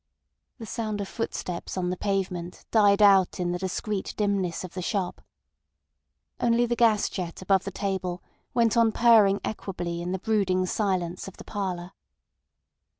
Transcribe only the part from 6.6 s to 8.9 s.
the gas jet above the table went